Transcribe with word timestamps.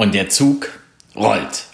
und 0.00 0.14
der 0.14 0.30
Zug 0.30 0.80
rollt. 1.14 1.66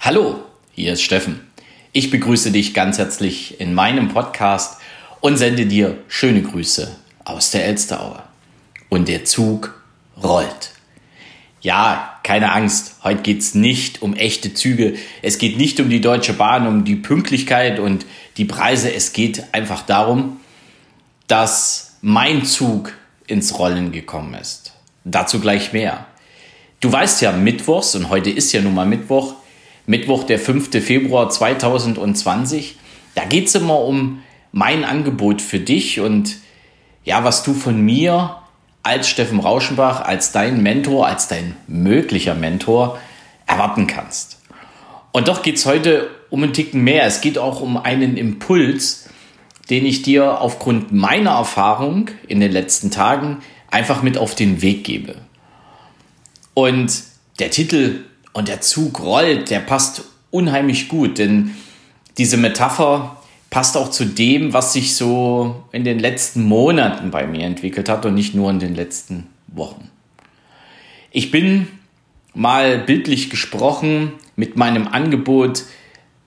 Hallo, 0.00 0.42
hier 0.72 0.94
ist 0.94 1.02
Steffen. 1.02 1.46
Ich 1.92 2.10
begrüße 2.10 2.50
dich 2.50 2.74
ganz 2.74 2.98
herzlich 2.98 3.60
in 3.60 3.72
meinem 3.72 4.08
Podcast 4.08 4.80
und 5.20 5.36
sende 5.36 5.64
dir 5.64 5.96
schöne 6.08 6.42
Grüße 6.42 6.96
aus 7.24 7.52
der 7.52 7.66
Elsteraue. 7.66 8.24
Und 8.88 9.06
der 9.06 9.24
Zug 9.24 9.80
rollt. 10.20 10.72
Ja, 11.60 12.18
keine 12.24 12.50
Angst, 12.50 12.96
heute 13.04 13.22
geht's 13.22 13.54
nicht 13.54 14.02
um 14.02 14.16
echte 14.16 14.54
Züge. 14.54 14.96
Es 15.22 15.38
geht 15.38 15.56
nicht 15.56 15.78
um 15.78 15.88
die 15.88 16.00
Deutsche 16.00 16.32
Bahn, 16.32 16.66
um 16.66 16.84
die 16.84 16.96
Pünktlichkeit 16.96 17.78
und 17.78 18.06
die 18.38 18.44
Preise. 18.44 18.92
Es 18.92 19.12
geht 19.12 19.54
einfach 19.54 19.82
darum, 19.82 20.40
dass 21.28 21.96
mein 22.00 22.44
Zug 22.44 22.92
ins 23.28 23.56
Rollen 23.56 23.92
gekommen 23.92 24.34
ist. 24.34 24.72
Dazu 25.04 25.38
gleich 25.38 25.72
mehr. 25.72 26.07
Du 26.80 26.92
weißt 26.92 27.22
ja, 27.22 27.32
Mittwochs, 27.32 27.96
und 27.96 28.08
heute 28.08 28.30
ist 28.30 28.52
ja 28.52 28.60
nun 28.60 28.74
mal 28.74 28.86
Mittwoch, 28.86 29.34
Mittwoch, 29.86 30.22
der 30.22 30.38
5. 30.38 30.70
Februar 30.80 31.28
2020, 31.28 32.76
da 33.16 33.24
geht 33.24 33.48
es 33.48 33.56
immer 33.56 33.80
um 33.80 34.22
mein 34.52 34.84
Angebot 34.84 35.42
für 35.42 35.58
dich 35.58 35.98
und 35.98 36.36
ja, 37.04 37.24
was 37.24 37.42
du 37.42 37.52
von 37.52 37.80
mir 37.80 38.36
als 38.84 39.08
Steffen 39.08 39.40
Rauschenbach, 39.40 40.02
als 40.02 40.30
dein 40.30 40.62
Mentor, 40.62 41.08
als 41.08 41.26
dein 41.26 41.56
möglicher 41.66 42.36
Mentor 42.36 42.98
erwarten 43.46 43.88
kannst. 43.88 44.40
Und 45.10 45.26
doch 45.26 45.42
geht 45.42 45.56
es 45.56 45.66
heute 45.66 46.08
um 46.30 46.44
einen 46.44 46.52
Ticken 46.52 46.84
mehr. 46.84 47.04
Es 47.06 47.20
geht 47.20 47.38
auch 47.38 47.60
um 47.60 47.76
einen 47.76 48.16
Impuls, 48.16 49.08
den 49.68 49.84
ich 49.84 50.02
dir 50.02 50.40
aufgrund 50.40 50.92
meiner 50.92 51.32
Erfahrung 51.32 52.08
in 52.28 52.38
den 52.38 52.52
letzten 52.52 52.92
Tagen 52.92 53.38
einfach 53.68 54.02
mit 54.02 54.16
auf 54.16 54.36
den 54.36 54.62
Weg 54.62 54.84
gebe. 54.84 55.16
Und 56.58 57.04
der 57.38 57.52
Titel 57.52 58.00
und 58.32 58.48
der 58.48 58.60
Zug 58.60 58.98
rollt, 58.98 59.48
der 59.48 59.60
passt 59.60 60.02
unheimlich 60.32 60.88
gut, 60.88 61.18
denn 61.18 61.54
diese 62.18 62.36
Metapher 62.36 63.22
passt 63.48 63.76
auch 63.76 63.92
zu 63.92 64.04
dem, 64.04 64.52
was 64.52 64.72
sich 64.72 64.96
so 64.96 65.62
in 65.70 65.84
den 65.84 66.00
letzten 66.00 66.42
Monaten 66.42 67.12
bei 67.12 67.28
mir 67.28 67.46
entwickelt 67.46 67.88
hat 67.88 68.04
und 68.06 68.14
nicht 68.16 68.34
nur 68.34 68.50
in 68.50 68.58
den 68.58 68.74
letzten 68.74 69.28
Wochen. 69.46 69.88
Ich 71.12 71.30
bin 71.30 71.68
mal 72.34 72.80
bildlich 72.80 73.30
gesprochen 73.30 74.14
mit 74.34 74.56
meinem 74.56 74.88
Angebot 74.88 75.62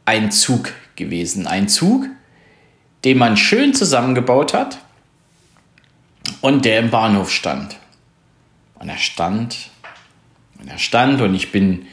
ein 0.06 0.32
Zug 0.32 0.72
gewesen. 0.96 1.46
Ein 1.46 1.68
Zug, 1.68 2.08
den 3.04 3.18
man 3.18 3.36
schön 3.36 3.74
zusammengebaut 3.74 4.54
hat 4.54 4.78
und 6.40 6.64
der 6.64 6.80
im 6.80 6.90
Bahnhof 6.90 7.32
stand. 7.32 7.76
Und 8.76 8.88
er 8.88 8.98
stand 8.98 9.72
er 10.68 10.78
stand 10.78 11.22
und 11.22 11.36
ich 11.36 11.52
bin 11.52 11.88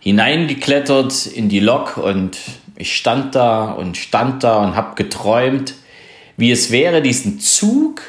hineingeklettert 0.00 1.26
in 1.26 1.48
die 1.48 1.60
Lok 1.60 1.96
und 1.96 2.38
ich 2.76 2.96
stand 2.96 3.34
da 3.34 3.70
und 3.70 3.96
stand 3.96 4.42
da 4.42 4.58
und 4.64 4.74
habe 4.74 4.94
geträumt, 4.94 5.74
wie 6.36 6.50
es 6.50 6.70
wäre, 6.70 7.02
diesen 7.02 7.38
Zug 7.38 8.02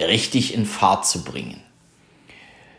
richtig 0.00 0.54
in 0.54 0.64
Fahrt 0.64 1.06
zu 1.06 1.24
bringen. 1.24 1.60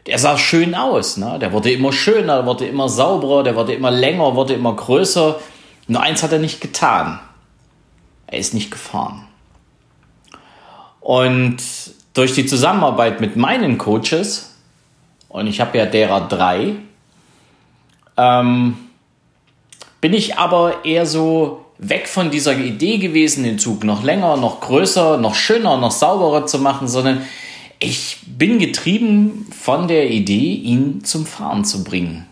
Der 0.05 0.17
sah 0.17 0.37
schön 0.37 0.73
aus, 0.73 1.17
ne? 1.17 1.37
der 1.39 1.51
wurde 1.51 1.71
immer 1.71 1.91
schöner, 1.91 2.37
der 2.37 2.45
wurde 2.45 2.65
immer 2.65 2.87
sauberer, 2.87 3.43
der 3.43 3.55
wurde 3.55 3.73
immer 3.73 3.91
länger, 3.91 4.35
wurde 4.35 4.53
immer 4.53 4.73
größer. 4.73 5.39
Nur 5.87 6.01
eins 6.01 6.23
hat 6.23 6.31
er 6.31 6.39
nicht 6.39 6.61
getan. 6.61 7.19
Er 8.27 8.39
ist 8.39 8.53
nicht 8.53 8.71
gefahren. 8.71 9.27
Und 11.01 11.57
durch 12.13 12.33
die 12.33 12.45
Zusammenarbeit 12.45 13.21
mit 13.21 13.35
meinen 13.35 13.77
Coaches 13.77 14.48
und 15.29 15.47
ich 15.47 15.61
habe 15.61 15.77
ja 15.77 15.85
derer 15.85 16.27
drei, 16.27 16.75
ähm, 18.17 18.77
bin 20.01 20.13
ich 20.13 20.37
aber 20.37 20.83
eher 20.83 21.05
so 21.05 21.65
weg 21.77 22.07
von 22.07 22.29
dieser 22.29 22.57
Idee 22.57 22.97
gewesen, 22.97 23.43
den 23.43 23.59
Zug 23.59 23.83
noch 23.83 24.03
länger, 24.03 24.35
noch 24.37 24.59
größer, 24.59 25.17
noch 25.17 25.35
schöner, 25.35 25.77
noch 25.77 25.91
sauberer 25.91 26.45
zu 26.45 26.59
machen, 26.59 26.87
sondern 26.87 27.21
ich 27.79 28.17
bin 28.25 28.59
getrieben 28.59 29.47
von 29.57 29.87
der 29.87 30.09
Idee, 30.09 30.53
ihn 30.53 31.03
zum 31.05 31.25
Fahren 31.25 31.63
zu 31.63 31.85
bringen. 31.85 32.25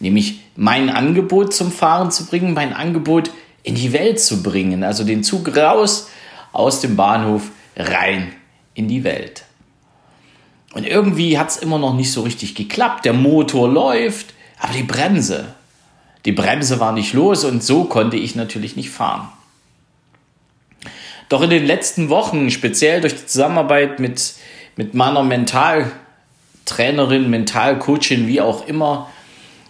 Nämlich 0.00 0.40
mein 0.56 0.90
Angebot 0.90 1.54
zum 1.54 1.70
Fahren 1.70 2.10
zu 2.10 2.26
bringen, 2.26 2.54
mein 2.54 2.72
Angebot 2.72 3.30
in 3.62 3.76
die 3.76 3.92
Welt 3.92 4.18
zu 4.18 4.42
bringen. 4.42 4.82
Also 4.82 5.04
den 5.04 5.22
Zug 5.22 5.56
raus 5.56 6.08
aus 6.52 6.80
dem 6.80 6.96
Bahnhof 6.96 7.50
rein 7.76 8.32
in 8.74 8.88
die 8.88 9.04
Welt. 9.04 9.44
Und 10.72 10.86
irgendwie 10.86 11.38
hat 11.38 11.50
es 11.50 11.58
immer 11.58 11.78
noch 11.78 11.94
nicht 11.94 12.12
so 12.12 12.22
richtig 12.22 12.54
geklappt. 12.54 13.04
Der 13.04 13.12
Motor 13.12 13.68
läuft, 13.68 14.34
aber 14.58 14.72
die 14.72 14.82
Bremse, 14.82 15.54
die 16.24 16.32
Bremse 16.32 16.80
war 16.80 16.92
nicht 16.92 17.12
los 17.12 17.44
und 17.44 17.62
so 17.62 17.84
konnte 17.84 18.16
ich 18.16 18.34
natürlich 18.34 18.76
nicht 18.76 18.90
fahren. 18.90 19.28
Doch 21.28 21.42
in 21.42 21.50
den 21.50 21.64
letzten 21.64 22.08
Wochen, 22.08 22.50
speziell 22.50 23.00
durch 23.00 23.14
die 23.14 23.26
Zusammenarbeit 23.26 24.00
mit, 24.00 24.34
mit 24.76 24.94
meiner 24.94 25.22
Mentaltrainerin, 25.22 27.30
Mentalcoachin, 27.30 28.26
wie 28.26 28.40
auch 28.40 28.66
immer, 28.66 29.10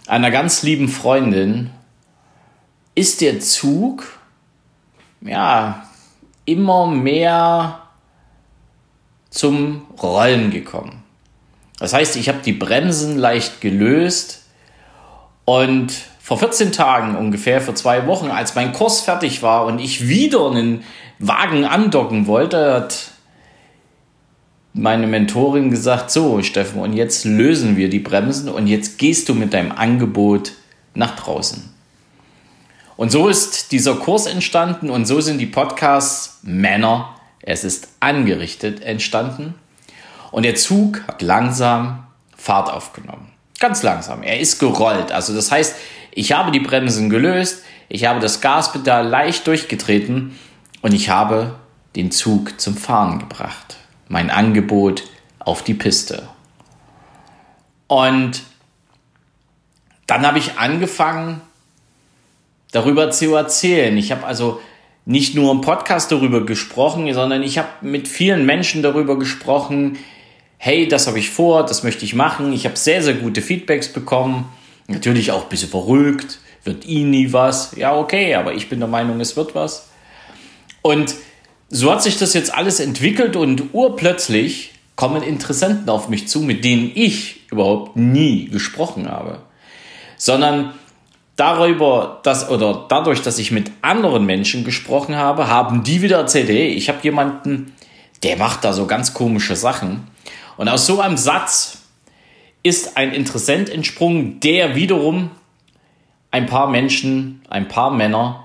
einer 0.07 0.29
ganz 0.29 0.63
lieben 0.63 0.89
Freundin, 0.89 1.69
ist 2.95 3.21
der 3.21 3.39
Zug 3.39 4.19
ja 5.21 5.87
immer 6.45 6.87
mehr 6.87 7.79
zum 9.33 9.81
Rollen 10.01 10.51
gekommen. 10.51 11.03
Das 11.79 11.91
heißt, 11.91 12.15
ich 12.17 12.29
habe 12.29 12.39
die 12.45 12.53
Bremsen 12.53 13.17
leicht 13.17 13.59
gelöst 13.59 14.43
und 15.43 15.91
vor 16.21 16.37
14 16.37 16.71
Tagen 16.71 17.17
ungefähr, 17.17 17.59
vor 17.59 17.75
zwei 17.75 18.05
Wochen, 18.07 18.27
als 18.27 18.55
mein 18.55 18.71
Kurs 18.71 19.01
fertig 19.01 19.41
war 19.41 19.65
und 19.65 19.79
ich 19.79 20.07
wieder 20.07 20.49
einen 20.49 20.83
Wagen 21.19 21.65
andocken 21.65 22.27
wollte, 22.27 22.73
hat 22.73 23.11
meine 24.73 25.07
Mentorin 25.07 25.71
gesagt, 25.71 26.11
so 26.11 26.41
Steffen, 26.43 26.79
und 26.79 26.93
jetzt 26.93 27.25
lösen 27.25 27.75
wir 27.75 27.89
die 27.89 27.99
Bremsen 27.99 28.49
und 28.49 28.67
jetzt 28.67 28.97
gehst 28.99 29.27
du 29.29 29.33
mit 29.33 29.53
deinem 29.53 29.71
Angebot 29.71 30.53
nach 30.93 31.15
draußen. 31.15 31.73
Und 32.95 33.11
so 33.11 33.27
ist 33.27 33.71
dieser 33.71 33.95
Kurs 33.95 34.27
entstanden 34.27 34.91
und 34.91 35.07
so 35.07 35.21
sind 35.21 35.39
die 35.39 35.47
Podcasts 35.47 36.39
Männer 36.43 37.12
es 37.43 37.63
ist 37.63 37.89
angerichtet 37.99 38.81
entstanden 38.81 39.53
und 40.31 40.43
der 40.43 40.55
Zug 40.55 41.03
hat 41.07 41.21
langsam 41.21 42.07
Fahrt 42.35 42.71
aufgenommen. 42.71 43.31
Ganz 43.59 43.83
langsam. 43.83 44.23
Er 44.23 44.39
ist 44.39 44.59
gerollt. 44.59 45.11
Also 45.11 45.33
das 45.35 45.51
heißt, 45.51 45.75
ich 46.11 46.31
habe 46.31 46.51
die 46.51 46.59
Bremsen 46.59 47.09
gelöst, 47.09 47.63
ich 47.89 48.05
habe 48.05 48.19
das 48.19 48.41
Gaspedal 48.41 49.07
leicht 49.07 49.45
durchgetreten 49.45 50.37
und 50.81 50.93
ich 50.93 51.09
habe 51.09 51.55
den 51.95 52.11
Zug 52.11 52.59
zum 52.59 52.75
Fahren 52.75 53.19
gebracht. 53.19 53.77
Mein 54.07 54.29
Angebot 54.29 55.03
auf 55.39 55.63
die 55.63 55.73
Piste. 55.73 56.27
Und 57.87 58.41
dann 60.07 60.25
habe 60.25 60.39
ich 60.39 60.57
angefangen, 60.57 61.41
darüber 62.71 63.11
zu 63.11 63.35
erzählen. 63.35 63.95
Ich 63.97 64.11
habe 64.11 64.25
also 64.25 64.59
nicht 65.05 65.35
nur 65.35 65.51
im 65.51 65.61
Podcast 65.61 66.11
darüber 66.11 66.45
gesprochen, 66.45 67.13
sondern 67.13 67.43
ich 67.43 67.57
habe 67.57 67.69
mit 67.81 68.07
vielen 68.07 68.45
Menschen 68.45 68.81
darüber 68.81 69.19
gesprochen, 69.19 69.97
hey, 70.57 70.87
das 70.87 71.07
habe 71.07 71.19
ich 71.19 71.29
vor, 71.29 71.65
das 71.65 71.83
möchte 71.83 72.05
ich 72.05 72.15
machen. 72.15 72.53
Ich 72.53 72.65
habe 72.65 72.77
sehr, 72.77 73.03
sehr 73.03 73.15
gute 73.15 73.41
Feedbacks 73.41 73.89
bekommen. 73.89 74.45
Natürlich 74.87 75.31
auch 75.31 75.43
ein 75.43 75.49
bisschen 75.49 75.69
verrückt, 75.69 76.39
wird 76.63 76.85
Ihnen 76.85 77.09
nie 77.09 77.33
was. 77.33 77.75
Ja, 77.75 77.97
okay, 77.97 78.35
aber 78.35 78.53
ich 78.53 78.69
bin 78.69 78.79
der 78.79 78.87
Meinung, 78.87 79.19
es 79.19 79.35
wird 79.35 79.55
was. 79.55 79.89
Und 80.81 81.15
so 81.69 81.91
hat 81.91 82.03
sich 82.03 82.17
das 82.17 82.33
jetzt 82.33 82.53
alles 82.53 82.79
entwickelt 82.79 83.35
und 83.35 83.73
urplötzlich 83.73 84.73
kommen 84.95 85.23
Interessenten 85.23 85.89
auf 85.89 86.07
mich 86.07 86.27
zu, 86.27 86.41
mit 86.41 86.63
denen 86.63 86.91
ich 86.93 87.49
überhaupt 87.51 87.97
nie 87.97 88.45
gesprochen 88.45 89.09
habe. 89.09 89.41
Sondern 90.17 90.73
darüber, 91.35 92.19
dass 92.23 92.49
oder 92.49 92.85
dadurch, 92.89 93.21
dass 93.21 93.39
ich 93.39 93.51
mit 93.51 93.71
anderen 93.81 94.25
Menschen 94.25 94.63
gesprochen 94.63 95.15
habe, 95.15 95.47
haben 95.47 95.83
die 95.83 96.01
wieder 96.01 96.17
erzählt, 96.17 96.49
hey, 96.49 96.67
ich 96.67 96.89
habe 96.89 96.99
jemanden, 97.01 97.73
der 98.23 98.37
macht 98.37 98.63
da 98.63 98.73
so 98.73 98.85
ganz 98.85 99.13
komische 99.13 99.55
Sachen. 99.55 100.07
Und 100.57 100.69
aus 100.69 100.85
so 100.85 101.01
einem 101.01 101.17
Satz 101.17 101.79
ist 102.61 102.97
ein 102.97 103.11
Interessent 103.11 103.69
entsprungen, 103.69 104.39
der 104.39 104.75
wiederum 104.75 105.31
ein 106.31 106.45
paar 106.45 106.69
Menschen, 106.69 107.41
ein 107.49 107.67
paar 107.67 107.91
Männer, 107.91 108.43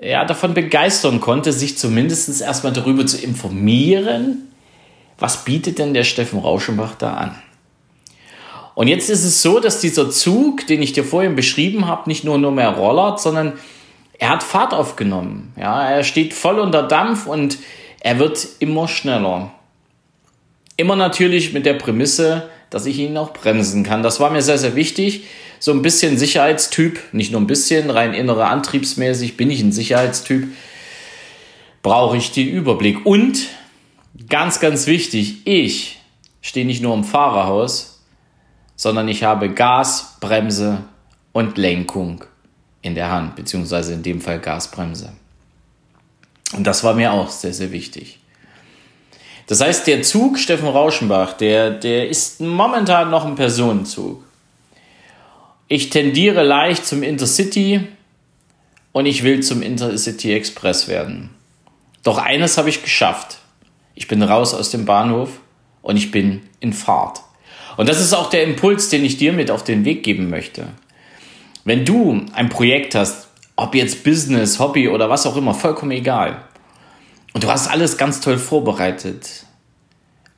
ja, 0.00 0.24
davon 0.24 0.54
begeistern 0.54 1.20
konnte, 1.20 1.52
sich 1.52 1.76
zumindest 1.76 2.40
erstmal 2.40 2.72
darüber 2.72 3.04
zu 3.04 3.18
informieren, 3.18 4.52
was 5.18 5.44
bietet 5.44 5.80
denn 5.80 5.92
der 5.92 6.04
Steffen 6.04 6.38
Rauschenbach 6.38 6.94
da 6.94 7.14
an. 7.14 7.42
Und 8.78 8.86
jetzt 8.86 9.10
ist 9.10 9.24
es 9.24 9.42
so, 9.42 9.58
dass 9.58 9.80
dieser 9.80 10.08
Zug, 10.08 10.68
den 10.68 10.80
ich 10.82 10.92
dir 10.92 11.02
vorhin 11.02 11.34
beschrieben 11.34 11.88
habe, 11.88 12.08
nicht 12.08 12.22
nur 12.22 12.38
nur 12.38 12.52
mehr 12.52 12.68
rollert, 12.68 13.20
sondern 13.20 13.54
er 14.20 14.28
hat 14.28 14.44
Fahrt 14.44 14.72
aufgenommen. 14.72 15.52
Ja, 15.56 15.90
er 15.90 16.04
steht 16.04 16.32
voll 16.32 16.60
unter 16.60 16.84
Dampf 16.84 17.26
und 17.26 17.58
er 17.98 18.20
wird 18.20 18.46
immer 18.60 18.86
schneller. 18.86 19.50
Immer 20.76 20.94
natürlich 20.94 21.52
mit 21.52 21.66
der 21.66 21.74
Prämisse, 21.74 22.50
dass 22.70 22.86
ich 22.86 23.00
ihn 23.00 23.16
auch 23.16 23.32
bremsen 23.32 23.82
kann. 23.82 24.04
Das 24.04 24.20
war 24.20 24.30
mir 24.30 24.42
sehr, 24.42 24.58
sehr 24.58 24.76
wichtig. 24.76 25.24
So 25.58 25.72
ein 25.72 25.82
bisschen 25.82 26.16
Sicherheitstyp, 26.16 27.00
nicht 27.10 27.32
nur 27.32 27.40
ein 27.40 27.48
bisschen, 27.48 27.90
rein 27.90 28.14
innere 28.14 28.44
Antriebsmäßig 28.44 29.36
bin 29.36 29.50
ich 29.50 29.60
ein 29.60 29.72
Sicherheitstyp, 29.72 30.46
brauche 31.82 32.16
ich 32.16 32.30
den 32.30 32.46
Überblick. 32.46 33.04
Und 33.04 33.40
ganz, 34.28 34.60
ganz 34.60 34.86
wichtig, 34.86 35.38
ich 35.46 35.98
stehe 36.42 36.64
nicht 36.64 36.80
nur 36.80 36.94
im 36.94 37.02
Fahrerhaus, 37.02 37.97
sondern 38.78 39.08
ich 39.08 39.24
habe 39.24 39.50
Gas, 39.50 40.16
Bremse 40.20 40.84
und 41.32 41.58
Lenkung 41.58 42.24
in 42.80 42.94
der 42.94 43.10
Hand, 43.10 43.34
beziehungsweise 43.34 43.92
in 43.92 44.04
dem 44.04 44.20
Fall 44.20 44.38
Gasbremse. 44.38 45.12
Und 46.54 46.64
das 46.64 46.84
war 46.84 46.94
mir 46.94 47.12
auch 47.12 47.28
sehr, 47.28 47.52
sehr 47.52 47.72
wichtig. 47.72 48.20
Das 49.48 49.60
heißt, 49.60 49.86
der 49.88 50.02
Zug 50.02 50.38
Steffen 50.38 50.68
Rauschenbach, 50.68 51.32
der, 51.34 51.72
der 51.72 52.08
ist 52.08 52.40
momentan 52.40 53.10
noch 53.10 53.26
ein 53.26 53.34
Personenzug. 53.34 54.22
Ich 55.66 55.90
tendiere 55.90 56.44
leicht 56.44 56.86
zum 56.86 57.02
Intercity 57.02 57.86
und 58.92 59.06
ich 59.06 59.24
will 59.24 59.42
zum 59.42 59.60
Intercity 59.60 60.32
Express 60.32 60.86
werden. 60.86 61.30
Doch 62.04 62.18
eines 62.18 62.56
habe 62.56 62.68
ich 62.68 62.82
geschafft. 62.82 63.38
Ich 63.96 64.06
bin 64.06 64.22
raus 64.22 64.54
aus 64.54 64.70
dem 64.70 64.84
Bahnhof 64.84 65.40
und 65.82 65.96
ich 65.96 66.12
bin 66.12 66.42
in 66.60 66.72
Fahrt. 66.72 67.22
Und 67.78 67.88
das 67.88 68.00
ist 68.00 68.12
auch 68.12 68.28
der 68.28 68.42
Impuls, 68.42 68.88
den 68.88 69.04
ich 69.04 69.18
dir 69.18 69.32
mit 69.32 69.52
auf 69.52 69.62
den 69.62 69.84
Weg 69.84 70.02
geben 70.02 70.28
möchte. 70.30 70.66
Wenn 71.62 71.84
du 71.84 72.26
ein 72.32 72.48
Projekt 72.48 72.96
hast, 72.96 73.28
ob 73.54 73.76
jetzt 73.76 74.02
Business, 74.02 74.58
Hobby 74.58 74.88
oder 74.88 75.08
was 75.08 75.26
auch 75.26 75.36
immer, 75.36 75.54
vollkommen 75.54 75.92
egal. 75.92 76.42
Und 77.34 77.44
du 77.44 77.48
hast 77.48 77.68
alles 77.68 77.96
ganz 77.96 78.20
toll 78.20 78.36
vorbereitet. 78.36 79.44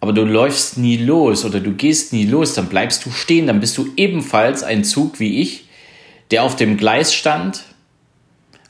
Aber 0.00 0.12
du 0.12 0.22
läufst 0.22 0.76
nie 0.76 0.98
los 0.98 1.46
oder 1.46 1.60
du 1.60 1.72
gehst 1.72 2.12
nie 2.12 2.26
los, 2.26 2.52
dann 2.52 2.66
bleibst 2.66 3.06
du 3.06 3.10
stehen, 3.10 3.46
dann 3.46 3.60
bist 3.60 3.78
du 3.78 3.88
ebenfalls 3.96 4.62
ein 4.62 4.84
Zug 4.84 5.18
wie 5.18 5.40
ich, 5.40 5.64
der 6.30 6.42
auf 6.42 6.56
dem 6.56 6.76
Gleis 6.76 7.14
stand 7.14 7.64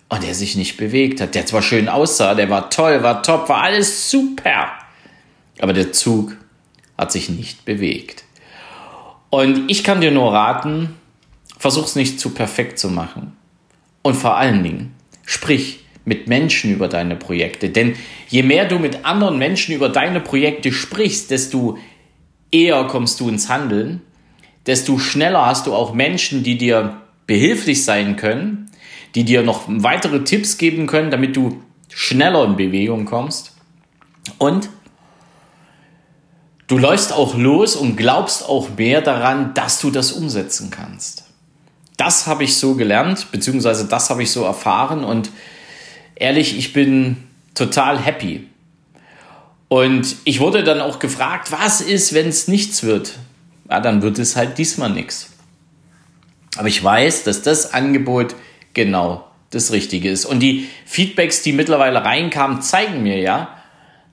und 0.08 0.23
der 0.23 0.37
sich 0.37 0.55
nicht 0.55 0.76
bewegt 0.76 1.20
hat. 1.20 1.34
Der 1.34 1.44
zwar 1.44 1.62
schön 1.62 1.88
aussah, 1.88 2.37
der 2.37 2.50
war 2.50 2.70
toll, 2.70 3.02
war 3.02 3.25
top, 3.25 3.49
war 3.49 3.62
alles 3.62 4.12
super. 4.12 4.69
Aber 5.58 5.73
der 5.73 5.90
Zug 5.90 6.37
hat 6.96 7.11
sich 7.11 7.31
nicht 7.31 7.64
bewegt. 7.64 8.23
Und 9.31 9.71
ich 9.71 9.85
kann 9.85 10.00
dir 10.00 10.11
nur 10.11 10.32
raten, 10.32 10.97
versuch 11.59 11.85
es 11.85 11.97
nicht 11.97 12.19
zu 12.19 12.31
perfekt 12.31 12.79
zu 12.79 12.91
machen. 12.91 13.37
Und 14.03 14.15
vor 14.15 14.37
allen 14.37 14.62
Dingen, 14.62 14.94
sprich 15.25 15.81
mit 16.05 16.27
Menschen 16.27 16.73
über 16.73 16.88
deine 16.88 17.17
Projekte. 17.17 17.69
Denn 17.69 17.94
je 18.29 18.43
mehr 18.43 18.67
du 18.67 18.79
mit 18.79 19.05
anderen 19.05 19.38
Menschen 19.38 19.75
über 19.75 19.88
deine 19.88 20.21
Projekte 20.21 20.73
sprichst, 20.73 21.31
desto 21.31 21.79
eher 22.50 22.85
kommst 22.85 23.21
du 23.21 23.29
ins 23.29 23.49
Handeln, 23.49 24.00
desto 24.67 24.99
schneller 24.99 25.47
hast 25.47 25.67
du 25.67 25.75
auch 25.75 25.94
Menschen, 25.94 26.43
die 26.43 26.59
dir 26.59 27.00
behilflich 27.26 27.85
sein 27.85 28.17
können, 28.17 28.71
die 29.15 29.25
dir 29.25 29.43
noch 29.43 29.65
weitere 29.67 30.25
Tipps 30.25 30.59
geben 30.59 30.87
können, 30.87 31.11
damit 31.11 31.37
du 31.37 31.62
schneller 31.88 32.44
in 32.44 32.56
Bewegung 32.56 33.05
kommst. 33.05 33.56
Und 34.38 34.69
du 36.70 36.78
läufst 36.78 37.12
auch 37.12 37.37
los 37.37 37.75
und 37.75 37.96
glaubst 37.96 38.49
auch 38.49 38.69
mehr 38.76 39.02
daran, 39.02 39.55
dass 39.55 39.81
du 39.81 39.90
das 39.90 40.12
umsetzen 40.12 40.70
kannst. 40.70 41.25
Das 41.96 42.28
habe 42.28 42.44
ich 42.44 42.56
so 42.56 42.76
gelernt, 42.76 43.32
beziehungsweise 43.32 43.87
das 43.87 44.08
habe 44.08 44.22
ich 44.22 44.31
so 44.31 44.44
erfahren 44.44 45.02
und 45.02 45.31
ehrlich, 46.14 46.56
ich 46.56 46.72
bin 46.72 47.17
total 47.56 47.99
happy. 47.99 48.46
Und 49.67 50.14
ich 50.25 50.38
wurde 50.38 50.62
dann 50.62 50.81
auch 50.81 51.00
gefragt, 51.00 51.50
was 51.50 51.81
ist, 51.81 52.14
wenn 52.14 52.28
es 52.28 52.46
nichts 52.46 52.84
wird? 52.84 53.19
Ja, 53.69 53.81
dann 53.81 54.00
wird 54.02 54.20
es 54.20 54.37
halt 54.37 54.56
diesmal 54.56 54.90
nichts. 54.90 55.31
Aber 56.56 56.69
ich 56.69 56.82
weiß, 56.82 57.25
dass 57.25 57.43
das 57.43 57.75
Angebot 57.75 58.37
genau 58.75 59.28
das 59.50 59.73
Richtige 59.73 60.08
ist. 60.08 60.25
Und 60.25 60.38
die 60.38 60.69
Feedbacks, 60.87 61.43
die 61.43 61.52
mittlerweile 61.52 62.05
reinkamen, 62.05 62.62
zeigen 62.62 63.02
mir 63.02 63.19
ja, 63.19 63.56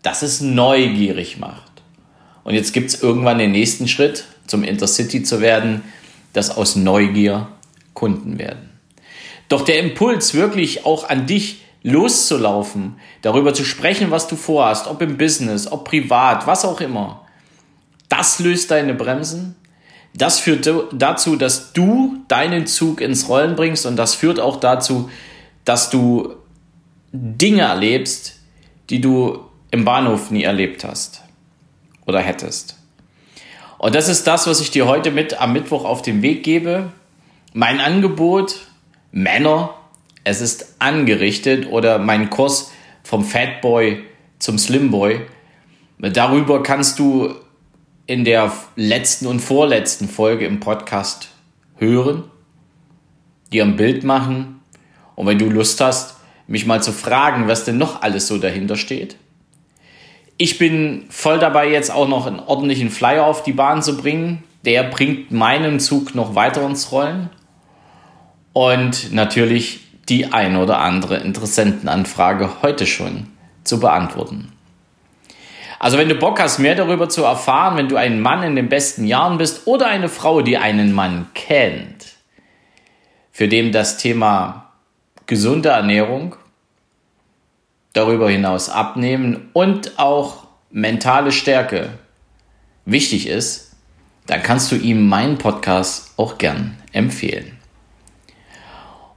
dass 0.01 0.23
es 0.23 0.41
neugierig 0.41 1.37
macht. 1.37 1.66
Und 2.47 2.53
jetzt 2.53 2.71
gibt 2.71 2.87
es 2.87 3.03
irgendwann 3.03 3.39
den 3.39 3.51
nächsten 3.51 3.89
Schritt, 3.89 4.23
zum 4.47 4.63
Intercity 4.63 5.21
zu 5.21 5.41
werden, 5.41 5.83
dass 6.31 6.49
aus 6.49 6.77
Neugier 6.77 7.49
Kunden 7.93 8.39
werden. 8.39 8.69
Doch 9.49 9.65
der 9.65 9.79
Impuls, 9.79 10.33
wirklich 10.33 10.85
auch 10.85 11.09
an 11.09 11.25
dich 11.25 11.65
loszulaufen, 11.83 12.95
darüber 13.21 13.53
zu 13.53 13.65
sprechen, 13.65 14.11
was 14.11 14.29
du 14.29 14.37
vorhast, 14.37 14.87
ob 14.87 15.01
im 15.01 15.17
Business, 15.17 15.69
ob 15.69 15.83
privat, 15.83 16.47
was 16.47 16.63
auch 16.63 16.79
immer, 16.79 17.25
das 18.07 18.39
löst 18.39 18.71
deine 18.71 18.93
Bremsen. 18.93 19.57
Das 20.13 20.39
führt 20.39 20.71
dazu, 20.93 21.35
dass 21.35 21.73
du 21.73 22.23
deinen 22.29 22.65
Zug 22.65 23.01
ins 23.01 23.27
Rollen 23.27 23.57
bringst 23.57 23.85
und 23.85 23.97
das 23.97 24.15
führt 24.15 24.39
auch 24.39 24.61
dazu, 24.61 25.09
dass 25.65 25.89
du 25.89 26.33
Dinge 27.11 27.63
erlebst, 27.63 28.39
die 28.89 29.01
du 29.01 29.41
im 29.69 29.83
Bahnhof 29.83 30.31
nie 30.31 30.43
erlebt 30.43 30.85
hast 30.85 31.26
oder 32.07 32.19
hättest. 32.19 32.77
Und 33.77 33.93
das 33.93 34.09
ist 34.09 34.25
das, 34.25 34.47
was 34.47 34.59
ich 34.59 34.71
dir 34.71 34.87
heute 34.87 35.11
mit 35.11 35.39
am 35.39 35.53
Mittwoch 35.53 35.85
auf 35.85 36.01
den 36.01 36.23
Weg 36.23 36.43
gebe. 36.43 36.91
Mein 37.53 37.79
Angebot, 37.79 38.67
Männer 39.11 39.75
es 40.27 40.41
ist 40.41 40.75
angerichtet 40.79 41.71
oder 41.71 41.99
mein 41.99 42.29
Kurs 42.29 42.73
vom 43.01 43.23
Fatboy 43.23 44.03
zum 44.39 44.57
Slimboy. 44.57 45.21
Darüber 45.99 46.61
kannst 46.61 46.99
du 46.99 47.33
in 48.07 48.25
der 48.25 48.51
letzten 48.75 49.27
und 49.27 49.39
vorletzten 49.39 50.09
Folge 50.09 50.45
im 50.45 50.59
Podcast 50.59 51.29
hören, 51.77 52.25
dir 53.53 53.63
ein 53.63 53.77
Bild 53.77 54.03
machen 54.03 54.59
und 55.15 55.27
wenn 55.27 55.39
du 55.39 55.49
Lust 55.49 55.79
hast, 55.79 56.17
mich 56.45 56.65
mal 56.65 56.83
zu 56.83 56.91
fragen, 56.91 57.47
was 57.47 57.63
denn 57.63 57.77
noch 57.77 58.01
alles 58.01 58.27
so 58.27 58.37
dahinter 58.37 58.75
steht. 58.75 59.15
Ich 60.37 60.59
bin 60.59 61.05
voll 61.09 61.39
dabei, 61.39 61.69
jetzt 61.69 61.91
auch 61.91 62.07
noch 62.07 62.27
einen 62.27 62.39
ordentlichen 62.39 62.91
Flyer 62.91 63.25
auf 63.25 63.43
die 63.43 63.53
Bahn 63.53 63.81
zu 63.81 63.97
bringen. 63.97 64.43
Der 64.65 64.83
bringt 64.83 65.31
meinen 65.31 65.79
Zug 65.79 66.13
noch 66.13 66.35
weiter 66.35 66.63
ins 66.65 66.91
Rollen. 66.91 67.29
Und 68.53 69.13
natürlich 69.13 69.81
die 70.09 70.31
ein 70.31 70.55
oder 70.55 70.79
andere 70.79 71.17
Interessentenanfrage 71.17 72.61
heute 72.61 72.85
schon 72.85 73.27
zu 73.63 73.79
beantworten. 73.79 74.53
Also 75.79 75.97
wenn 75.97 76.09
du 76.09 76.15
Bock 76.15 76.39
hast, 76.39 76.59
mehr 76.59 76.75
darüber 76.75 77.09
zu 77.09 77.23
erfahren, 77.23 77.77
wenn 77.77 77.89
du 77.89 77.97
ein 77.97 78.19
Mann 78.19 78.43
in 78.43 78.55
den 78.55 78.69
besten 78.69 79.05
Jahren 79.05 79.37
bist 79.37 79.67
oder 79.67 79.87
eine 79.87 80.09
Frau, 80.09 80.41
die 80.41 80.57
einen 80.57 80.93
Mann 80.93 81.27
kennt, 81.33 82.05
für 83.31 83.47
den 83.47 83.71
das 83.71 83.97
Thema 83.97 84.71
gesunde 85.27 85.69
Ernährung, 85.69 86.35
darüber 87.97 88.29
hinaus 88.29 88.69
abnehmen 88.69 89.49
und 89.53 89.97
auch 89.99 90.47
mentale 90.69 91.31
Stärke 91.31 91.89
wichtig 92.85 93.27
ist, 93.27 93.75
dann 94.27 94.43
kannst 94.43 94.71
du 94.71 94.75
ihm 94.75 95.07
meinen 95.07 95.37
Podcast 95.37 96.13
auch 96.17 96.37
gern 96.37 96.77
empfehlen. 96.91 97.57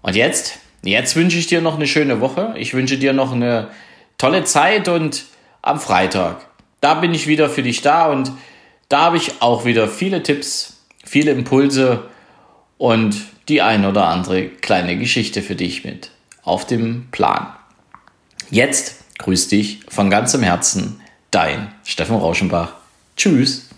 Und 0.03 0.17
jetzt 0.17 0.61
Jetzt 0.83 1.15
wünsche 1.15 1.39
ich 1.39 1.47
dir 1.47 1.61
noch 1.61 1.77
eine 1.77 1.87
schöne 1.87 2.21
Woche. 2.21 2.55
Ich 2.57 2.73
wünsche 2.73 2.97
dir 2.97 3.13
noch 3.13 3.33
eine 3.33 3.69
tolle 4.17 4.45
Zeit 4.45 4.89
und 4.89 5.25
am 5.63 5.79
Freitag, 5.79 6.47
da 6.81 6.95
bin 6.95 7.13
ich 7.13 7.27
wieder 7.27 7.51
für 7.51 7.63
dich 7.63 7.83
da 7.83 8.07
und 8.07 8.33
da 8.89 9.03
habe 9.03 9.19
ich 9.19 9.43
auch 9.43 9.67
wieder 9.67 9.89
viele 9.89 10.23
Tipps, 10.23 10.83
viele 11.05 11.33
Impulse 11.33 12.05
und 12.79 13.15
die 13.49 13.61
ein 13.61 13.85
oder 13.85 14.07
andere 14.07 14.47
kleine 14.47 14.97
Geschichte 14.97 15.43
für 15.43 15.55
dich 15.55 15.85
mit 15.85 16.11
auf 16.43 16.67
dem 16.67 17.09
Plan. 17.11 17.49
Jetzt 18.51 18.97
grüß 19.19 19.47
dich 19.47 19.81
von 19.89 20.11
ganzem 20.11 20.43
Herzen, 20.43 21.01
dein 21.31 21.73
Steffen 21.85 22.17
Rauschenbach. 22.17 22.73
Tschüss. 23.17 23.70